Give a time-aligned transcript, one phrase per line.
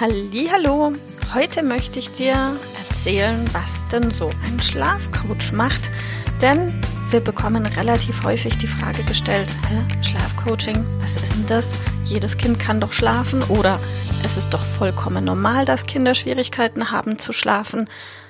[0.00, 0.94] Hallo,
[1.34, 2.56] heute möchte ich dir
[2.88, 5.90] erzählen, was denn so ein Schlafcoach macht,
[6.40, 11.76] denn wir bekommen relativ häufig die Frage gestellt, Hä, Schlafcoaching, was ist denn das?
[12.06, 13.78] Jedes Kind kann doch schlafen oder
[14.24, 17.86] es ist doch vollkommen normal, dass Kinder Schwierigkeiten haben zu schlafen.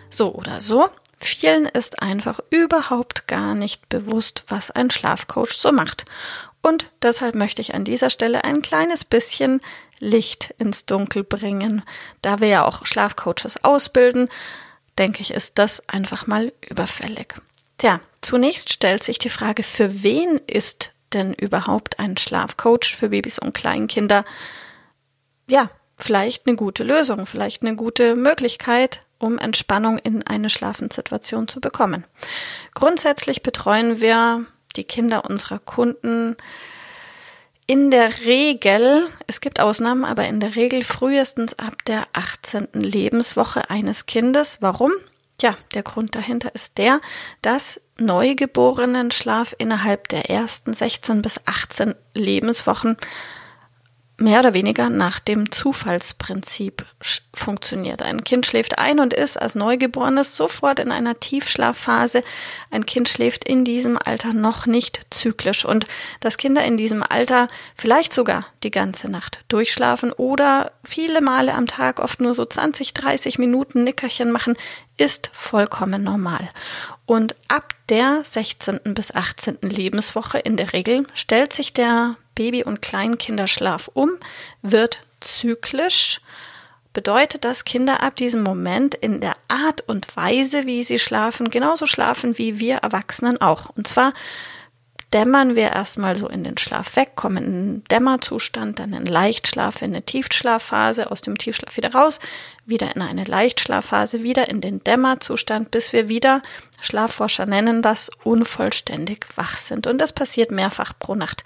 [0.08, 0.88] So oder so.
[1.20, 6.04] Vielen ist einfach überhaupt gar nicht bewusst, was ein Schlafcoach so macht.
[6.62, 9.60] Und deshalb möchte ich an dieser Stelle ein kleines bisschen
[9.98, 11.82] Licht ins Dunkel bringen.
[12.22, 14.28] Da wir ja auch Schlafcoaches ausbilden,
[14.98, 17.34] denke ich, ist das einfach mal überfällig.
[17.78, 23.38] Tja, zunächst stellt sich die Frage, für wen ist denn überhaupt ein Schlafcoach für Babys
[23.38, 24.24] und Kleinkinder?
[25.48, 31.60] Ja, vielleicht eine gute Lösung, vielleicht eine gute Möglichkeit, um Entspannung in eine Schlafenssituation zu
[31.60, 32.04] bekommen.
[32.74, 36.36] Grundsätzlich betreuen wir die Kinder unserer Kunden
[37.70, 42.66] in der Regel, es gibt Ausnahmen, aber in der Regel frühestens ab der 18.
[42.72, 44.58] Lebenswoche eines Kindes.
[44.60, 44.90] Warum?
[45.40, 47.00] Ja, der Grund dahinter ist der,
[47.42, 52.96] dass Neugeborenen-Schlaf innerhalb der ersten 16 bis 18 Lebenswochen
[54.20, 56.84] mehr oder weniger nach dem Zufallsprinzip
[57.32, 58.02] funktioniert.
[58.02, 62.22] Ein Kind schläft ein und ist als Neugeborenes sofort in einer Tiefschlafphase.
[62.70, 65.86] Ein Kind schläft in diesem Alter noch nicht zyklisch und
[66.20, 71.66] dass Kinder in diesem Alter vielleicht sogar die ganze Nacht durchschlafen oder viele Male am
[71.66, 74.56] Tag oft nur so 20, 30 Minuten Nickerchen machen,
[74.98, 76.50] ist vollkommen normal.
[77.06, 78.80] Und ab der 16.
[78.94, 79.58] bis 18.
[79.62, 84.08] Lebenswoche in der Regel stellt sich der Baby- und Kleinkinderschlaf um,
[84.62, 86.22] wird zyklisch,
[86.94, 91.84] bedeutet, dass Kinder ab diesem Moment in der Art und Weise, wie sie schlafen, genauso
[91.84, 93.68] schlafen wie wir Erwachsenen auch.
[93.76, 94.14] Und zwar
[95.12, 99.82] dämmern wir erstmal so in den Schlaf weg, kommen in den Dämmerzustand, dann in Leichtschlaf,
[99.82, 102.20] in eine Tiefschlafphase, aus dem Tiefschlaf wieder raus,
[102.64, 106.42] wieder in eine Leichtschlafphase, wieder in den Dämmerzustand, bis wir wieder,
[106.80, 109.86] Schlafforscher nennen das, unvollständig wach sind.
[109.86, 111.42] Und das passiert mehrfach pro Nacht.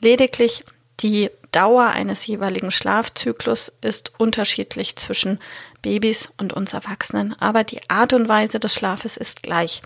[0.00, 0.64] Lediglich
[1.00, 5.38] die Dauer eines jeweiligen Schlafzyklus ist unterschiedlich zwischen
[5.82, 9.82] Babys und uns Erwachsenen, aber die Art und Weise des Schlafes ist gleich.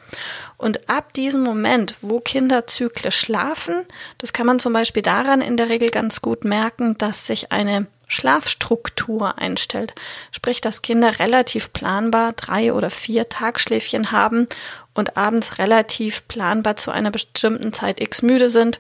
[0.59, 3.87] Und ab diesem Moment, wo Kinder zyklisch schlafen,
[4.19, 7.87] das kann man zum Beispiel daran in der Regel ganz gut merken, dass sich eine
[8.07, 9.95] Schlafstruktur einstellt.
[10.31, 14.47] Sprich, dass Kinder relativ planbar drei oder vier Tagschläfchen haben
[14.95, 18.79] und abends relativ planbar zu einer bestimmten Zeit X müde sind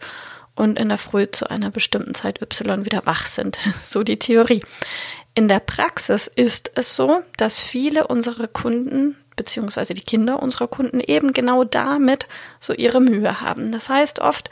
[0.55, 3.59] und in der Früh zu einer bestimmten Zeit Y wieder wach sind.
[3.85, 4.63] So die Theorie.
[5.37, 10.99] In der Praxis ist es so, dass viele unserer Kunden beziehungsweise die Kinder unserer Kunden
[10.99, 12.27] eben genau damit
[12.59, 13.71] so ihre Mühe haben.
[13.71, 14.49] Das heißt oft,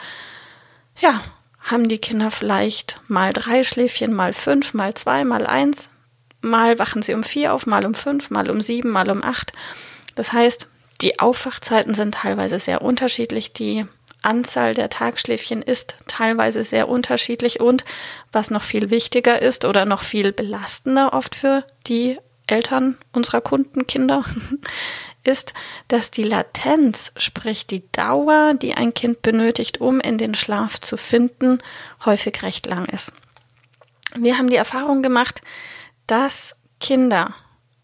[1.01, 1.23] ja,
[1.59, 5.91] haben die Kinder vielleicht mal drei Schläfchen, mal fünf, mal zwei, mal eins,
[6.43, 9.55] mal wachen sie um vier auf, mal um fünf, mal um sieben, mal um acht.
[10.17, 10.69] Das heißt,
[11.01, 13.55] die Aufwachzeiten sind teilweise sehr unterschiedlich.
[13.55, 13.87] Die
[14.25, 17.85] Anzahl der Tagschläfchen ist teilweise sehr unterschiedlich und
[18.33, 24.25] was noch viel wichtiger ist oder noch viel belastender oft für die Eltern unserer Kundenkinder
[25.25, 25.55] ist,
[25.89, 30.97] dass die Latenz, sprich die Dauer, die ein Kind benötigt, um in den Schlaf zu
[30.97, 31.63] finden,
[32.05, 33.13] häufig recht lang ist.
[34.17, 35.41] Wir haben die Erfahrung gemacht,
[36.07, 37.35] dass Kinder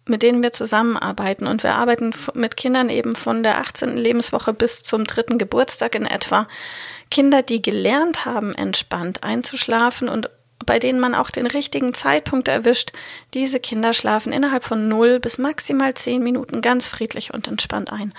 [0.06, 1.46] mit denen wir zusammenarbeiten.
[1.46, 3.96] Und wir arbeiten mit Kindern eben von der 18.
[3.96, 6.46] Lebenswoche bis zum dritten Geburtstag in etwa.
[7.10, 10.30] Kinder, die gelernt haben, entspannt einzuschlafen und
[10.66, 12.92] bei denen man auch den richtigen Zeitpunkt erwischt.
[13.34, 18.12] Diese Kinder schlafen innerhalb von 0 bis maximal 10 Minuten ganz friedlich und entspannt ein.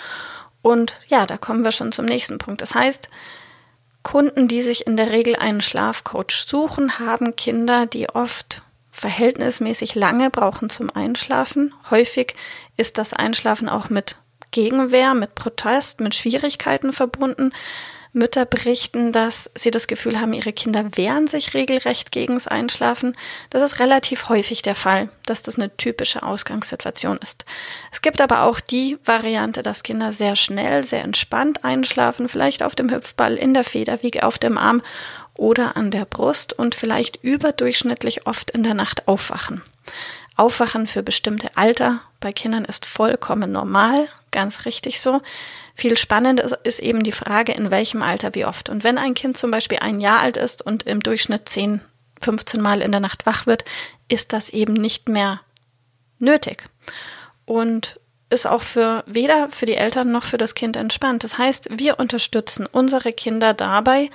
[0.61, 2.61] Und ja, da kommen wir schon zum nächsten Punkt.
[2.61, 3.09] Das heißt,
[4.03, 10.29] Kunden, die sich in der Regel einen Schlafcoach suchen, haben Kinder, die oft verhältnismäßig lange
[10.29, 11.73] brauchen zum Einschlafen.
[11.89, 12.35] Häufig
[12.77, 14.17] ist das Einschlafen auch mit
[14.51, 17.53] Gegenwehr, mit Protest, mit Schwierigkeiten verbunden.
[18.13, 23.15] Mütter berichten, dass sie das Gefühl haben, ihre Kinder wehren sich regelrecht gegens Einschlafen.
[23.49, 27.45] Das ist relativ häufig der Fall, dass das eine typische Ausgangssituation ist.
[27.91, 32.75] Es gibt aber auch die Variante, dass Kinder sehr schnell, sehr entspannt einschlafen, vielleicht auf
[32.75, 34.81] dem Hüpfball, in der Federwiege, auf dem Arm
[35.35, 39.61] oder an der Brust und vielleicht überdurchschnittlich oft in der Nacht aufwachen.
[40.35, 45.21] Aufwachen für bestimmte Alter bei Kindern ist vollkommen normal, ganz richtig so.
[45.75, 48.69] Viel spannender ist eben die Frage, in welchem Alter wie oft.
[48.69, 51.81] Und wenn ein Kind zum Beispiel ein Jahr alt ist und im Durchschnitt 10,
[52.21, 53.65] 15 Mal in der Nacht wach wird,
[54.07, 55.41] ist das eben nicht mehr
[56.19, 56.63] nötig.
[57.45, 57.99] Und
[58.29, 61.23] ist auch für weder für die Eltern noch für das Kind entspannt.
[61.23, 64.09] Das heißt, wir unterstützen unsere Kinder dabei,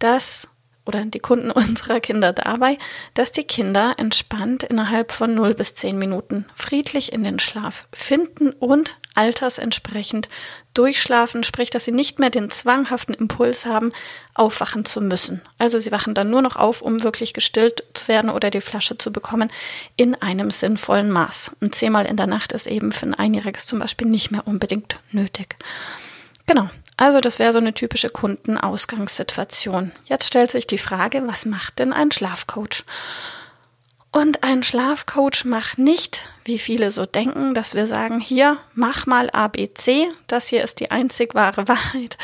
[0.00, 0.50] dass
[0.84, 2.78] oder die Kunden unserer Kinder dabei,
[3.14, 8.50] dass die Kinder entspannt innerhalb von 0 bis 10 Minuten friedlich in den Schlaf finden
[8.52, 10.28] und altersentsprechend
[10.74, 13.92] durchschlafen, sprich, dass sie nicht mehr den zwanghaften Impuls haben,
[14.34, 15.42] aufwachen zu müssen.
[15.58, 18.96] Also sie wachen dann nur noch auf, um wirklich gestillt zu werden oder die Flasche
[18.96, 19.50] zu bekommen
[19.96, 21.52] in einem sinnvollen Maß.
[21.60, 25.00] Und zehnmal in der Nacht ist eben für ein Einjähriges zum Beispiel nicht mehr unbedingt
[25.10, 25.56] nötig.
[26.52, 26.68] Genau.
[26.98, 29.90] Also das wäre so eine typische Kundenausgangssituation.
[30.04, 32.84] Jetzt stellt sich die Frage, was macht denn ein Schlafcoach?
[34.10, 39.30] Und ein Schlafcoach macht nicht, wie viele so denken, dass wir sagen, hier, mach mal
[39.30, 42.18] ABC, das hier ist die einzig wahre Wahrheit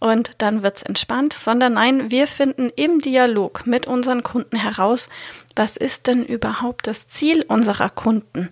[0.00, 5.08] und dann wird's entspannt, sondern nein, wir finden im Dialog mit unseren Kunden heraus,
[5.54, 8.50] was ist denn überhaupt das Ziel unserer Kunden?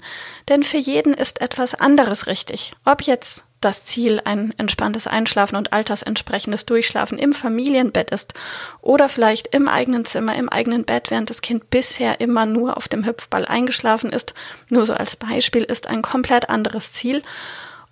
[0.49, 2.75] Denn für jeden ist etwas anderes richtig.
[2.84, 8.35] Ob jetzt das Ziel ein entspanntes Einschlafen und altersentsprechendes Durchschlafen im Familienbett ist
[8.81, 12.88] oder vielleicht im eigenen Zimmer, im eigenen Bett, während das Kind bisher immer nur auf
[12.88, 14.35] dem Hüpfball eingeschlafen ist.
[14.69, 17.23] Nur so als Beispiel ist ein komplett anderes Ziel.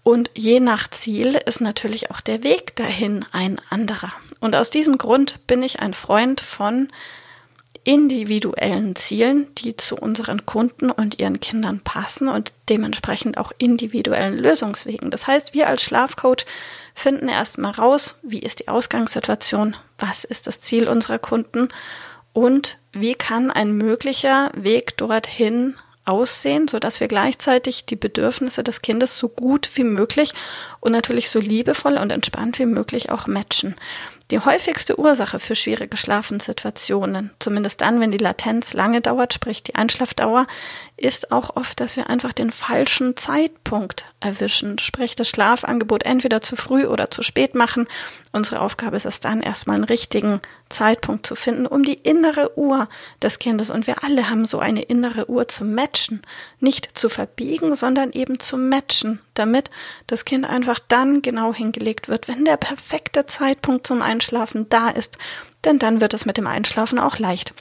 [0.02, 4.12] Und je nach Ziel ist natürlich auch der Weg dahin ein anderer.
[4.38, 6.88] Und aus diesem Grund bin ich ein Freund von
[7.84, 15.10] individuellen Zielen, die zu unseren Kunden und ihren Kindern passen und dementsprechend auch individuellen Lösungswegen.
[15.10, 16.46] Das heißt, wir als Schlafcoach
[16.94, 21.68] finden erstmal raus, wie ist die Ausgangssituation, was ist das Ziel unserer Kunden
[22.32, 25.76] und wie kann ein möglicher Weg dorthin
[26.06, 30.32] aussehen, so dass wir gleichzeitig die Bedürfnisse des Kindes so gut wie möglich
[30.80, 33.74] und natürlich so liebevoll und entspannt wie möglich auch matchen.
[34.30, 39.74] Die häufigste Ursache für schwierige Schlafensituationen, zumindest dann, wenn die Latenz lange dauert, sprich die
[39.74, 40.46] Einschlafdauer,
[40.96, 46.54] ist auch oft, dass wir einfach den falschen Zeitpunkt erwischen, sprich das Schlafangebot entweder zu
[46.54, 47.88] früh oder zu spät machen.
[48.32, 52.88] Unsere Aufgabe ist es dann erstmal einen richtigen Zeitpunkt zu finden, um die innere Uhr
[53.20, 56.22] des Kindes, und wir alle haben so eine innere Uhr zu matchen,
[56.60, 59.70] nicht zu verbiegen, sondern eben zu matchen, damit
[60.06, 65.18] das Kind einfach dann genau hingelegt wird, wenn der perfekte Zeitpunkt zum Einschlafen da ist,
[65.64, 67.52] denn dann wird es mit dem Einschlafen auch leicht.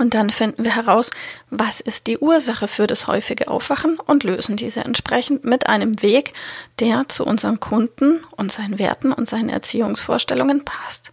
[0.00, 1.10] Und dann finden wir heraus,
[1.50, 6.32] was ist die Ursache für das häufige Aufwachen und lösen diese entsprechend mit einem Weg,
[6.78, 11.12] der zu unseren Kunden und seinen Werten und seinen Erziehungsvorstellungen passt.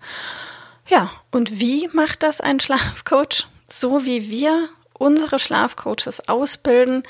[0.88, 3.48] Ja, und wie macht das ein Schlafcoach?
[3.68, 7.04] So wie wir unsere Schlafcoaches ausbilden,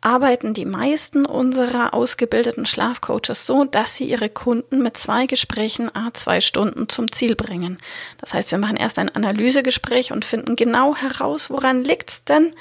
[0.00, 6.12] arbeiten die meisten unserer ausgebildeten Schlafcoaches so, dass sie ihre Kunden mit zwei Gesprächen a
[6.12, 7.78] zwei Stunden zum Ziel bringen.
[8.18, 12.54] Das heißt, wir machen erst ein Analysegespräch und finden genau heraus, woran liegt's denn,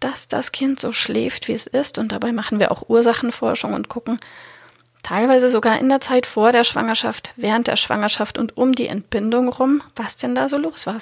[0.00, 1.98] dass das Kind so schläft, wie es ist.
[1.98, 4.18] Und dabei machen wir auch Ursachenforschung und gucken,
[5.02, 9.48] teilweise sogar in der Zeit vor der Schwangerschaft, während der Schwangerschaft und um die Entbindung
[9.48, 10.98] rum, was denn da so los war.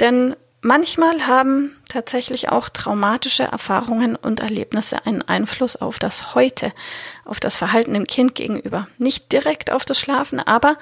[0.00, 0.36] Denn
[0.66, 6.72] Manchmal haben tatsächlich auch traumatische Erfahrungen und Erlebnisse einen Einfluss auf das Heute,
[7.24, 8.88] auf das Verhalten dem Kind gegenüber.
[8.98, 10.76] Nicht direkt auf das Schlafen, aber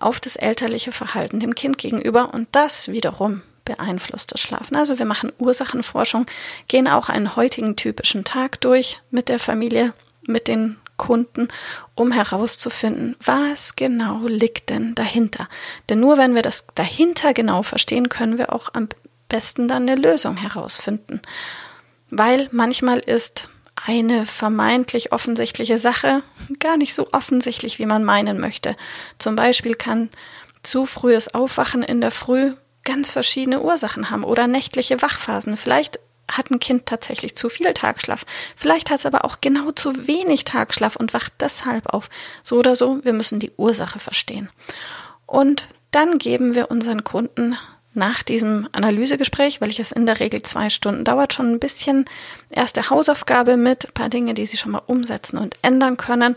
[0.00, 4.74] auf das elterliche Verhalten dem Kind gegenüber und das wiederum beeinflusst das Schlafen.
[4.74, 6.24] Also wir machen Ursachenforschung,
[6.66, 11.48] gehen auch einen heutigen typischen Tag durch mit der Familie, mit den Kunden,
[11.94, 15.46] um herauszufinden, was genau liegt denn dahinter.
[15.90, 18.88] Denn nur wenn wir das dahinter genau verstehen, können wir auch am
[19.28, 21.22] besten dann eine Lösung herausfinden.
[22.10, 26.22] Weil manchmal ist eine vermeintlich offensichtliche Sache
[26.60, 28.76] gar nicht so offensichtlich, wie man meinen möchte.
[29.18, 30.10] Zum Beispiel kann
[30.62, 32.54] zu frühes Aufwachen in der Früh
[32.84, 35.56] ganz verschiedene Ursachen haben oder nächtliche Wachphasen.
[35.56, 38.24] Vielleicht hat ein Kind tatsächlich zu viel Tagschlaf.
[38.56, 42.08] Vielleicht hat es aber auch genau zu wenig Tagschlaf und wacht deshalb auf.
[42.42, 44.48] So oder so, wir müssen die Ursache verstehen.
[45.26, 47.56] Und dann geben wir unseren Kunden
[47.96, 52.04] nach diesem Analysegespräch, welches in der Regel zwei Stunden dauert, schon ein bisschen
[52.50, 56.36] erste Hausaufgabe mit, ein paar Dinge, die Sie schon mal umsetzen und ändern können.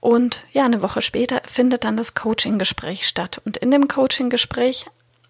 [0.00, 3.40] Und ja, eine Woche später findet dann das Coaching-Gespräch statt.
[3.44, 4.86] Und in dem Coaching-Gespräch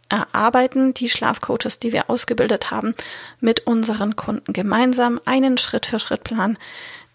[0.08, 2.94] erarbeiten die Schlafcoaches, die wir ausgebildet haben,
[3.40, 6.58] mit unseren Kunden gemeinsam einen Schritt-für-Schritt-Plan,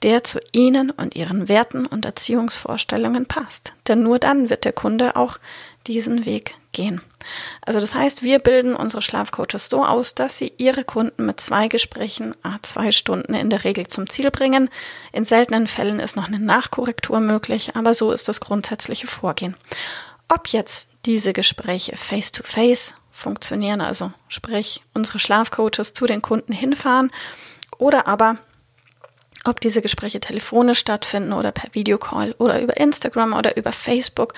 [0.04, 3.74] der zu ihnen und ihren Werten und Erziehungsvorstellungen passt.
[3.88, 5.38] Denn nur dann wird der Kunde auch
[5.88, 7.02] diesen Weg gehen.
[7.62, 11.68] Also das heißt, wir bilden unsere Schlafcoaches so aus, dass sie ihre Kunden mit zwei
[11.68, 14.70] Gesprächen, a zwei Stunden in der Regel zum Ziel bringen.
[15.12, 19.56] In seltenen Fällen ist noch eine Nachkorrektur möglich, aber so ist das grundsätzliche Vorgehen.
[20.30, 27.12] Ob jetzt diese Gespräche face-to-face -face funktionieren, also sprich unsere Schlafcoaches zu den Kunden hinfahren
[27.78, 28.38] oder aber
[29.46, 34.34] ob diese Gespräche telefonisch stattfinden oder per Videocall oder über Instagram oder über Facebook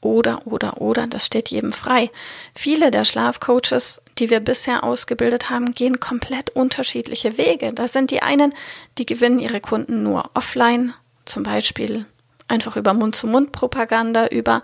[0.00, 2.10] oder, oder, oder, das steht jedem frei.
[2.54, 7.72] Viele der Schlafcoaches, die wir bisher ausgebildet haben, gehen komplett unterschiedliche Wege.
[7.72, 8.54] Das sind die einen,
[8.98, 12.06] die gewinnen ihre Kunden nur offline, zum Beispiel
[12.46, 14.62] einfach über Mund-zu-Mund-Propaganda, über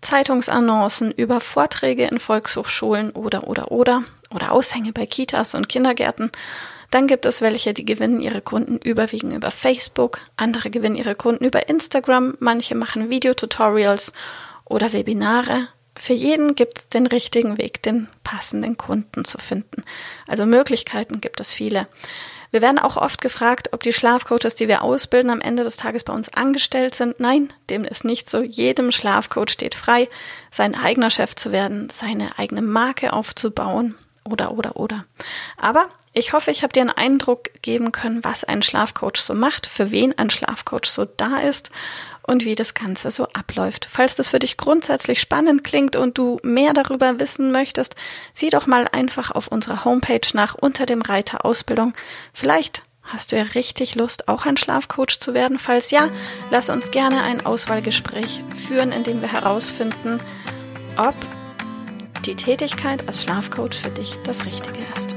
[0.00, 6.30] Zeitungsannoncen, über Vorträge in Volkshochschulen oder, oder, oder, oder Aushänge bei Kitas und Kindergärten.
[6.90, 11.44] Dann gibt es welche, die gewinnen ihre Kunden überwiegend über Facebook, andere gewinnen ihre Kunden
[11.44, 14.12] über Instagram, manche machen Videotutorials
[14.64, 15.68] oder Webinare.
[15.96, 19.84] Für jeden gibt es den richtigen Weg, den passenden Kunden zu finden.
[20.26, 21.86] Also Möglichkeiten gibt es viele.
[22.50, 26.04] Wir werden auch oft gefragt, ob die Schlafcoaches, die wir ausbilden, am Ende des Tages
[26.04, 27.18] bei uns angestellt sind.
[27.18, 28.42] Nein, dem ist nicht so.
[28.42, 30.08] Jedem Schlafcoach steht frei,
[30.52, 35.04] sein eigener Chef zu werden, seine eigene Marke aufzubauen oder, oder, oder.
[35.56, 39.66] Aber ich hoffe, ich habe dir einen Eindruck geben können, was ein Schlafcoach so macht,
[39.66, 41.70] für wen ein Schlafcoach so da ist
[42.22, 43.84] und wie das Ganze so abläuft.
[43.84, 47.96] Falls das für dich grundsätzlich spannend klingt und du mehr darüber wissen möchtest,
[48.32, 51.92] sieh doch mal einfach auf unserer Homepage nach unter dem Reiter Ausbildung.
[52.32, 55.58] Vielleicht Hast du ja richtig Lust, auch ein Schlafcoach zu werden?
[55.58, 56.08] Falls ja,
[56.50, 60.20] lass uns gerne ein Auswahlgespräch führen, in dem wir herausfinden,
[60.96, 61.14] ob
[62.24, 65.16] die Tätigkeit als Schlafcoach für dich das Richtige ist.